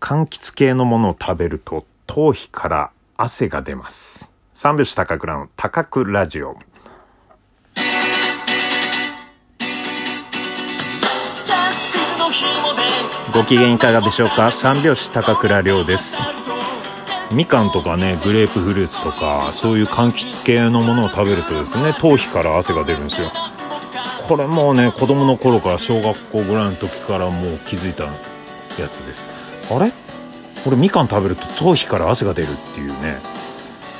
[0.00, 4.30] 柑橘系のものを食べると頭皮から汗が出ます。
[4.52, 6.56] 三拍子高倉の高倉ラジオ。
[13.34, 14.50] ご機嫌いかがでしょうか？
[14.50, 16.18] 三拍子高倉涼です。
[17.32, 23.30] みかんとかね、グレープフルーツとか、そういう柑橘系のものを食べるとですね、頭皮から汗が出るんですよ。
[24.28, 29.30] これもうね、子供の頃から小学校ぐらいの時からもう気づいたやつです。
[29.70, 29.92] あれ？
[30.64, 33.18] これみかん食べると頭皮から汗が出るっていうね。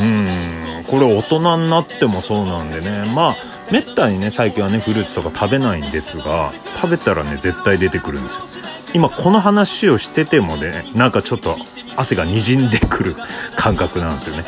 [0.00, 3.04] うん、これ大人になってもそうなんでね。
[3.14, 3.36] まあ、
[3.70, 8.64] めったにね、最近はね、フルーツとか食べないんですが、食べたらね、絶対出てくるんですよ。
[8.94, 11.56] 今この話をしててもね、なんかちょっと
[11.96, 13.16] 汗が滲んでくる
[13.56, 14.44] 感覚なんですよね。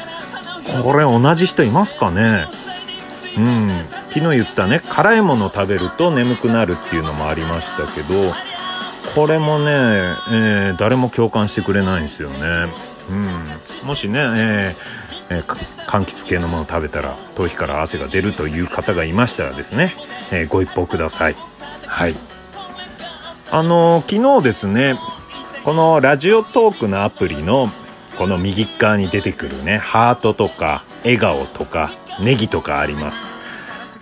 [0.82, 2.46] これ同じ人いますかね？
[3.36, 3.86] うん。
[4.06, 8.32] 昨日言ったね、辛いものを食べると眠くなるっていうのもありましたけど、
[9.14, 9.64] これもね、
[10.30, 12.38] えー誰も共感してくれないんですよね。
[13.10, 13.86] うん。
[13.86, 19.94] もしね、えーえー柑橘系のものを食べたら頭皮から汗が出るという方がいましたらですね、
[20.32, 21.36] えーご一報ください。
[21.86, 22.14] はい。
[23.50, 24.96] あのー昨日ですね、
[25.64, 27.68] このラジオトークのアプリの
[28.18, 33.28] この右側に出てくるね、ハートとか笑顔とかネギとかあります。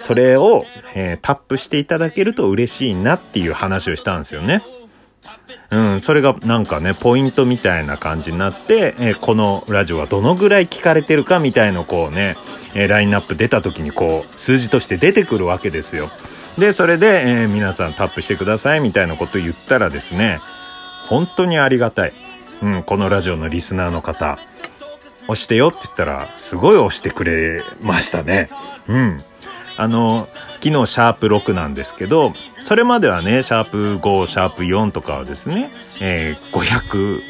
[0.00, 4.62] それを、えータップしていただけると嬉しいなっていう話をしたんですよね。
[5.70, 12.36] うん、それがなんかね、ポイントみたいな感じになって、えーこのラジオがどのぐらい聞かれてるかみたいのこうね、
[12.74, 16.10] えーラインナップ出た時にこう、数字として出てくるわけですよ。
[16.58, 20.38] で、それで、えー皆さんタップしてくださいみたいなこと言ったらですね、
[21.08, 22.12] 本当にありがたい。
[22.62, 24.38] うん、このラジオのリスナーの方、
[25.24, 28.48] 押してよって言ったら、すごい押してくれましたね。
[28.88, 29.24] うん。
[29.76, 30.28] あの、
[30.62, 37.20] 昨日シャープ6なんですけど、それまではね、シャープ5、シャープ4とかはですね、えー500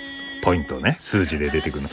[0.43, 1.85] ポイントね、数字で出てくる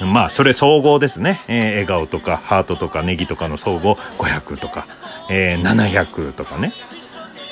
[0.00, 0.06] の。
[0.06, 1.42] まあ、それ総合ですね。
[1.48, 4.86] えー笑顔とか、ハートとか、ネギとかの総合500とか、
[5.28, 6.72] えー700とかね。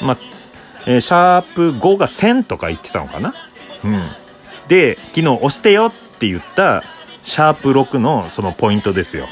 [0.00, 0.18] まあ、
[0.86, 3.34] えシャープ5が1000とか言ってたのかな
[3.84, 4.02] うん。
[4.68, 6.82] で、昨日押してよって言った、
[7.24, 9.28] シャープ6のそのポイントですよ。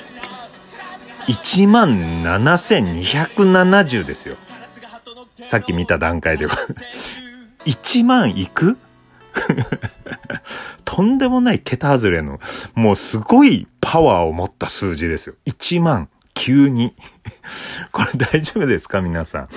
[1.26, 4.36] 1万7270ですよ。
[5.44, 6.56] さっき見た段階では。
[7.64, 8.76] 1万いく？
[10.84, 12.40] とんでもない桁外れの、
[12.74, 15.34] もうすごいパワーを持った数字ですよ。
[15.46, 16.94] 1万、急に。
[17.92, 19.00] これ大丈夫ですか？
[19.00, 19.48] 皆さん。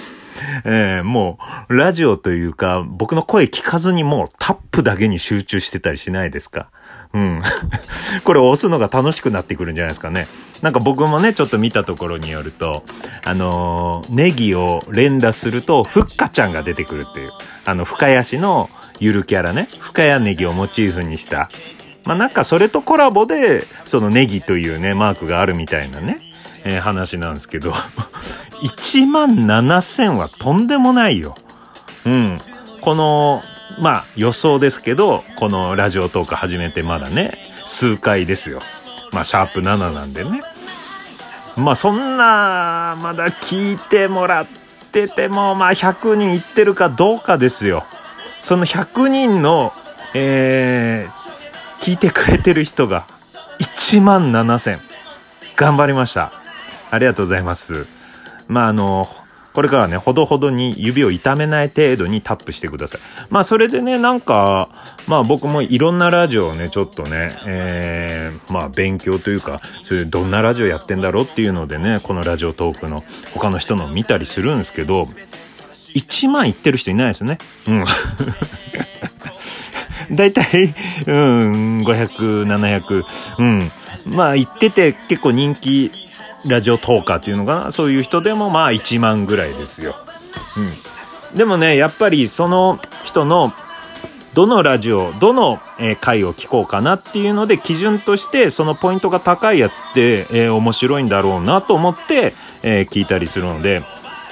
[0.66, 1.38] えーも
[1.70, 6.68] う、ラジオというか、僕の声聞かずにもうタップだけに集中してたりしないですか？
[7.14, 7.42] うん。
[8.24, 10.28] これ押すのが楽しくなってくるんじゃないですかね。
[10.62, 12.84] なんか僕もね、ちょっと見たところによると、
[13.26, 17.30] あのーネギを連打すると、ふっかちゃんが出てくるっていう。
[17.66, 19.68] あの、深谷市のゆるキャラね。
[19.80, 21.50] 深谷ネギをモチーフにした。
[22.06, 26.20] まあなんかそれとコラボで、そのネギというね、マークがあるみたいなね、
[26.64, 27.74] えー話なんですけど、
[28.62, 31.36] 1万7000はとんでもないよ。
[32.06, 32.40] うん。
[32.82, 33.42] この、
[33.82, 38.60] まあ予想ですけど、このラジオトーク始めてまだね、数回ですよ。
[39.12, 40.42] まあシャープ7なんでね。
[41.56, 44.48] まあそんな、まだ聞いてもらっ
[44.92, 47.86] てても、まあ100人いってるかどうかですよ。
[48.42, 49.74] その100人の、
[50.14, 53.06] えー、聞いてくれてる人が
[53.60, 54.80] 1万7000。
[55.56, 56.32] 頑張りました。
[56.92, 57.99] ありがとうございます。
[58.50, 59.08] まああの、
[59.54, 63.02] これからね、ほどほどに指を痛めない程度にタップしてください。
[63.30, 64.70] まあそれでね、なんか、
[65.08, 75.08] まあ僕もいろんなラジオをね、ちょっとね、えー、まあ勉強というか、そういうどんなラジオやってんだろうっていうのでね、このラジオトークの他の人の見たりするんですけど、
[75.96, 77.38] 1万いってる人いないですね。
[77.68, 77.86] うん。
[80.16, 80.74] だいたい、
[81.06, 83.04] うん、500、700、
[83.40, 83.72] うん。
[84.06, 85.92] まあ、言ってて結構人気
[86.48, 87.72] ラジオトーカーっていうのかな？
[87.72, 89.96] そういう人でもまあ1万ぐらいですよ。
[91.32, 91.38] うん。
[91.38, 93.54] でもね、やっぱりその人の
[94.34, 102.34] どのラジオ、どの、え回を聞こうかなっていうので基準としてそのポイントが高いやつって、えー面白いんだろうなと思って、
[102.64, 103.84] えー聞いたりするので、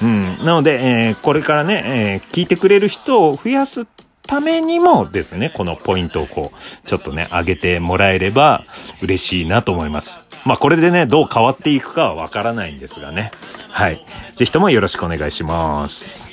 [0.01, 0.37] うん。
[0.45, 3.85] なので、えーこれからね、え聞いてくれる人を増やす
[4.27, 8.63] ためにもですね、このポイントをこう、ちょっとね、上げてもらえれば
[9.01, 10.26] 嬉しいなと思います。
[10.47, 13.31] まあこれでね、どう変わっていくかはわからないんですがね。
[13.69, 14.05] はい。
[14.37, 16.29] ぜひともよろしくお願いします。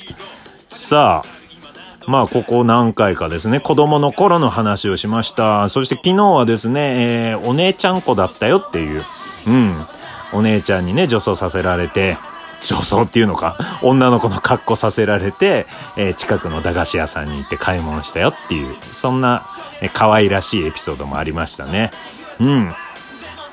[0.71, 5.69] さあ、まあ、ここ何回かですね、子供の頃の話をしました。
[5.69, 9.03] そして昨日はですね、えーお姉ちゃん子だったよっていう、
[9.49, 9.85] うん、
[10.33, 12.17] お姉ちゃんにね、女装させられて、
[12.65, 15.67] 女装っていうのか、女の子の格好させられて、
[15.97, 19.45] えー、近くの駄菓子屋さんに行って買い物したよっていう、そんな、
[19.83, 21.91] えー、可愛らしいエピソードもありましたね。
[22.39, 22.75] うん。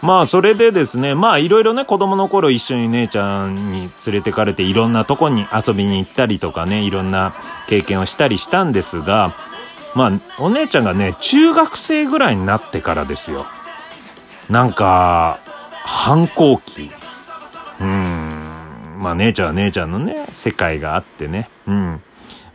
[0.01, 7.33] まあ、それでですね、まあ、いろいろね、子供の頃一緒に姉ちゃんに連れてかれて、いろんなとこに遊びに行ったりとかね、いろんな
[7.67, 9.35] 経験をしたりしたんですが、
[9.93, 13.45] まあ、お姉ちゃんがね、中学生ぐらいになってからですよ。
[14.49, 15.39] なんか、
[15.83, 16.89] 反抗期。
[17.79, 18.97] うん。
[18.97, 21.49] まあ、姉ちゃんは姉ちゃんのね、世界があってね。
[21.67, 22.01] うん。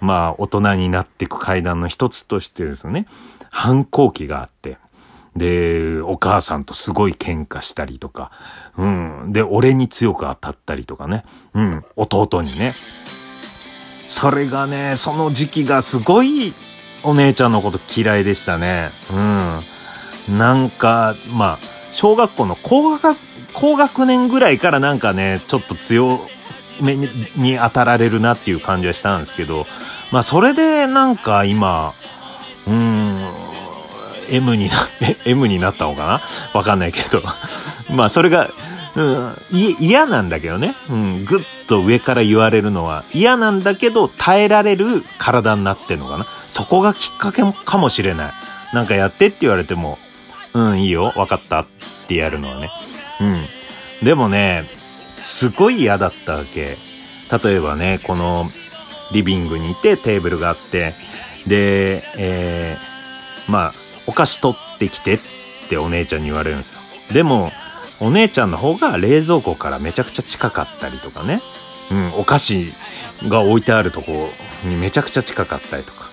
[0.01, 3.07] まあ、大人になっていく階段の一つとしてですね、
[3.51, 4.79] 反抗期があって。
[5.37, 8.31] で、お母さんとすごい喧嘩したりとか。
[8.79, 9.33] うん。
[9.33, 11.25] で、俺に強く当たったりとかね。
[11.55, 11.85] うん。
[11.97, 12.75] 弟にね。
[14.09, 16.55] それがね、その時期がすごい
[17.03, 18.91] お姉ちゃんのこと嫌いでしたね。
[19.11, 20.39] うん。
[20.39, 23.17] なんか、まあ、小学校の高学、
[23.53, 26.21] 高学年ぐらいからなんかね、ちょっと強
[26.81, 29.67] めに当たられるなっていう感じはしたんですけど、
[30.13, 31.95] まあそれでなんか今、
[32.67, 33.46] うん、
[34.31, 34.89] M にな、
[35.25, 36.23] M になったのかな？
[36.55, 37.23] わかんないけど。
[37.91, 38.51] まあそれが、
[38.95, 40.75] うん、嫌なんだけどね。
[40.89, 46.27] うん、ぐっと上から言われるのは嫌なんだけど耐えられる体になってんのかな。
[46.49, 48.33] そこがきっかけかもしれない。
[48.73, 49.99] なんかやってって言われても、
[50.55, 51.67] うん、いいよ、わかったっ
[52.09, 52.71] てやるのはね。
[53.21, 53.47] うん。
[54.03, 54.65] でもね、
[55.19, 56.79] すごい嫌だったわけ。
[57.45, 58.51] 例えばね、この
[59.13, 60.95] リビングにいてテーブルがあって、
[61.47, 63.75] で、えー、まあ、
[64.07, 65.21] お菓子取ってきてっ
[65.69, 66.79] てお姉ちゃんに言われるんですよ。
[67.13, 67.53] でも、
[68.01, 71.43] お姉ちゃんの方が冷蔵庫からめちゃくちゃ近かったりとかね。
[71.91, 72.73] うん、お菓子
[73.29, 74.31] が置いてあるとこ
[74.65, 76.11] にめちゃくちゃ近かったりとか。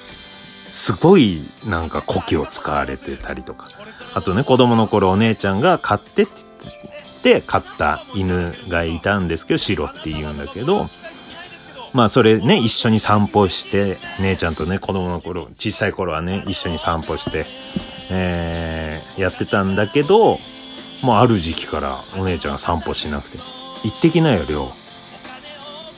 [0.69, 3.69] すごいなんか古希を使われてたりとか。
[4.13, 6.31] あとね、子供の頃お姉ちゃんが飼ってって
[6.63, 6.72] 言
[7.40, 10.90] って飼った犬がいたんですけど、白って言うんだけど、
[11.94, 17.45] まあそれね、一緒に散歩して、姉ちゃんとね、子供の頃、小さい頃はね、一緒に散歩して、
[18.10, 20.40] えー、やってたんだけど、
[21.04, 23.38] もうある時期からお姉ちゃんが散歩しなくて、
[23.84, 24.72] 行ってきなよ、りょ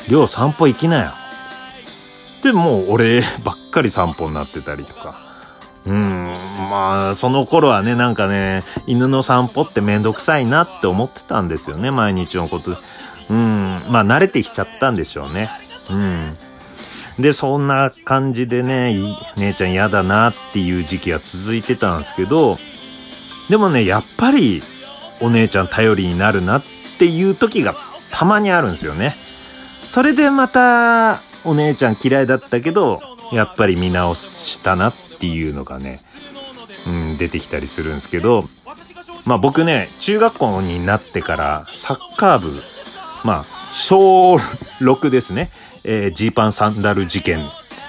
[0.08, 0.10] う。
[0.10, 1.12] りょう散歩行きなよ。
[2.44, 5.24] で、もう俺ばっかり散歩になってたりとか。
[5.86, 6.28] うん、
[6.70, 12.76] まあ、その頃はね、なんかね、犬の散歩ってめんどくさいなって思ってたんですよね、毎日のこと。
[13.30, 15.50] うん、まあ慣れてきちゃったんでしょうね。
[15.90, 16.38] うん。
[17.20, 18.96] で、そんな感じでね、
[19.38, 22.58] 姉ちゃん嫌だなっていう時期が続いてたんですけど、
[23.50, 24.64] でもね、やっぱり
[25.22, 26.64] お姉ちゃん頼りになるなっ
[27.00, 27.76] ていう時が
[28.12, 29.16] たまにあるんですよね。
[29.92, 33.00] それでまたお姉ちゃん嫌いだったけど、
[33.32, 36.02] やっぱり見直したなっていうのがね、
[36.86, 38.50] うん、出てきたりするんですけど、
[39.26, 42.62] まあ僕ね、中学校になってからサッカー部、
[43.24, 44.36] まあ小
[44.80, 45.51] 6ですね、
[45.83, 47.39] え、ジーパンサンダル事件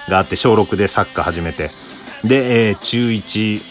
[0.09, 1.71] があって小6でサッカー始めて、
[2.23, 3.61] で、えー、中1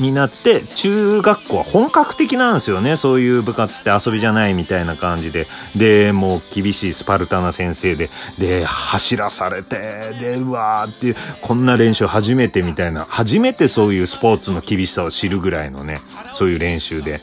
[0.00, 2.96] になって、中学校は本格的なんですよね。
[2.96, 5.46] そういう部活って遊びじゃないみたいな感じで。
[5.76, 9.76] で、もう厳しいスパルタな先生で、で、走らされて、
[10.20, 16.00] で、うわーっていう、こんな練習初めてみたいな、初めてそういうスポーツの厳しさを知るぐらいのね、
[16.34, 17.20] そういう練習で。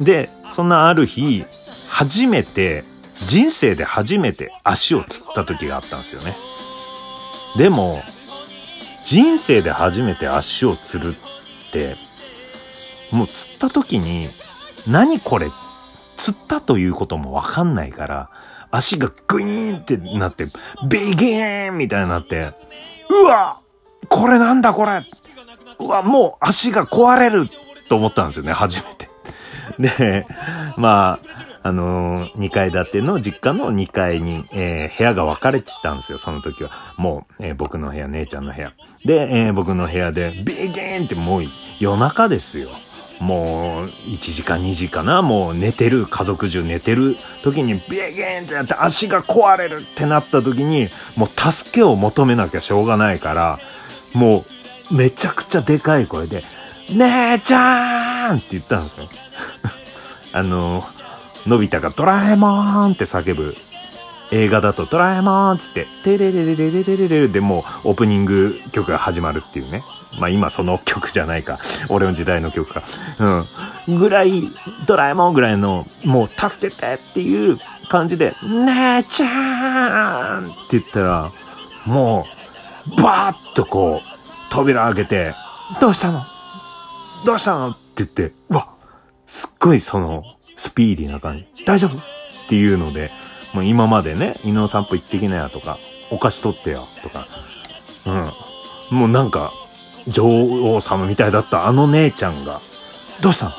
[0.00, 1.44] で、そんなある日、
[1.86, 2.84] 初めて、
[3.28, 6.36] 人生で初めて足をつった時があったんですよね。
[7.56, 8.02] でも、
[9.06, 11.14] 人生で初めて足をつる
[11.68, 11.96] って、
[13.10, 14.30] もう釣った時に、
[14.86, 15.50] 何これ
[16.16, 18.30] 釣ったということもわかんないから、
[18.70, 20.46] 足がグイーンってなって、
[20.88, 22.52] ビギーンみたいになって、
[23.08, 23.60] うわ
[24.08, 25.02] これなんだこれ
[25.78, 27.48] うわ、もう足が壊れる
[27.88, 29.08] と思ったんですよね、初めて。
[29.78, 30.26] で、
[30.76, 36.70] まあ、あのー、2階建ての実家の2階に、えー、部屋が分かれてたんですよ、その時は。
[36.98, 38.74] もう、えー、僕の部屋、姉ちゃんの部屋。
[39.06, 41.44] で、え僕の部屋で、ビーゲーンってもう
[41.80, 42.68] 夜中ですよ。
[43.18, 53.58] もう、1時か2時かなもう寝てる、家族中寝てる時に、ビーゲーンってやって足が壊れるってなった時に、もう助けを求めなきゃしょうがないから、
[54.12, 54.44] も
[54.90, 56.44] う、めちゃくちゃでかい声で、
[56.90, 59.08] 姉ちゃーんって言ったんですよ。
[60.34, 60.86] あの
[61.46, 63.56] のび太がドラえもんって叫ぶ
[64.30, 69.84] 映画だとドラえもんって言って、テレレレレレレレレでもうオープニング曲が始まるっていうね。
[70.18, 71.60] まあ今その曲じゃないか。
[71.88, 72.84] 俺の時代の曲か。
[73.88, 73.98] うん。
[73.98, 74.50] ぐらい、
[74.86, 77.58] ドラえもんぐらいの、もう助けてっていう
[77.88, 81.32] 感じで、姉ちゃんって言ったら、
[81.84, 82.26] も
[82.96, 84.08] う、バーッとこう、
[84.50, 85.34] 扉開けて、
[85.80, 86.22] どうしたの
[87.24, 88.68] どうしたのって言って、うわ、
[89.26, 90.22] すっごいその、
[90.56, 91.64] スピーディーな感じ。
[91.64, 91.96] 大丈夫？
[91.96, 92.00] っ
[92.48, 93.10] ていうので、
[93.52, 95.78] もう今までね、犬の散歩行ってきなよとか、
[96.10, 97.28] お菓子取ってよとか、
[98.06, 98.10] う
[98.94, 98.98] ん。
[98.98, 99.52] もうなんか、
[100.06, 100.24] 女
[100.74, 102.60] 王様みたいだったあの姉ちゃんが、
[103.20, 103.52] どうしたの？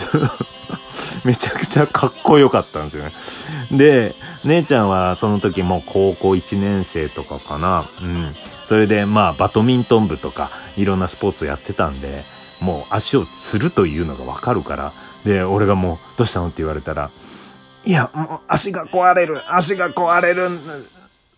[1.24, 3.12] めちゃくちゃかっこよかったんですよね。
[3.72, 7.86] で、姉ちゃんはその時もう高校1年生とかかな。
[8.00, 8.34] うん。
[8.68, 12.24] それでまあバドミントン部とかいろんなスポーツやってたんで、
[12.60, 14.92] もう足をつるというのがわかるから。
[15.24, 17.10] で、俺がもうどうしたのって言われたら、
[17.84, 20.88] いや、もう足が壊れる足が壊れるって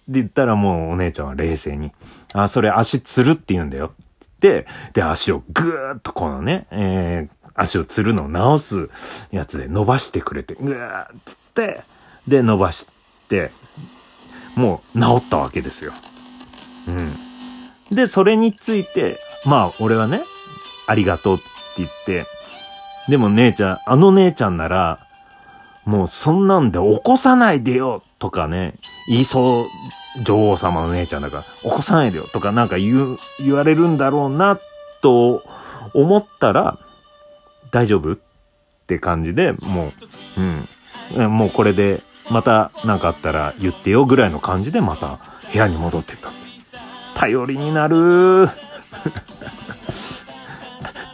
[0.08, 1.92] 言ったらもうお姉ちゃんは冷静に、
[2.32, 4.06] あ、それ足つるって言うんだよっ
[4.40, 8.90] てで、足をぐーっとこのね、えー、足をつるのを直す
[9.30, 11.82] やつで伸ばしてくれて、ぐーっつって、
[12.26, 12.88] で、伸ばし
[13.28, 13.52] て、
[14.56, 15.92] もう治ったわけですよ。
[16.88, 17.16] うん。
[17.90, 20.24] で、それについて、まあ、俺はね、
[20.86, 21.44] ありがとうって
[21.78, 22.26] 言って、
[23.09, 25.06] でも姉ちゃん、あの姉ちゃんなら、
[25.85, 28.75] もうそんなんで起こさないでよとかね、
[29.09, 29.66] 言いそ
[30.16, 34.59] う、女王様の姉ちゃんだから、起こさないでよとかなんか言う、言われるんだろうな、
[35.00, 35.42] と
[35.94, 36.78] 思ったら、
[37.71, 38.18] 大丈夫っ
[38.87, 39.92] て感じで、も
[40.37, 41.32] う、うん。
[41.32, 45.18] もうこれで、また何かあったら言ってよぐらいの感じでまた
[45.52, 46.30] 部屋に戻ってった。
[47.14, 48.49] 頼りになる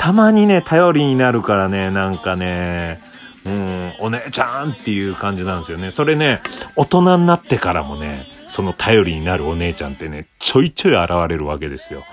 [0.09, 3.03] たまにね、頼りになるからね、なんかね、
[3.45, 5.91] うん、お姉ちゃんっていう感じなんですよね。
[5.91, 6.41] それね、
[6.77, 12.05] 大人になってからもね、その頼りになるお姉ちゃんってね、ちょいちょい現れるわけですよ。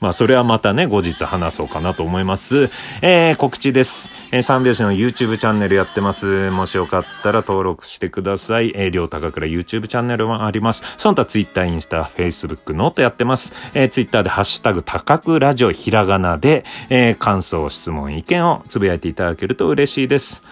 [0.00, 2.70] まあ、それはまたね、後日話そうかなと思います。
[3.02, 4.10] えー、告知です。
[4.32, 6.50] えー、三拍子の YouTube チャンネルやってます。
[6.50, 8.72] もしよかったら登録してください。
[8.74, 10.82] えー、りょうたかくら YouTube チャンネルもあります。
[10.98, 13.54] その他 Twitter、インスタ、Facebook、ノートやってます。
[13.74, 20.42] えー、Twitter でハッシュタグ高くラジオひらがなで、えー、感想、質問、意見をつぶやいていただけると嬉しいです。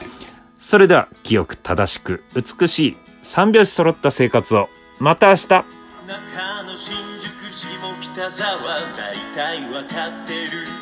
[0.58, 4.68] それでは、清く正しく美しい三拍子揃った生活を。
[4.98, 5.64] また明日
[8.30, 10.81] だいたいわかってる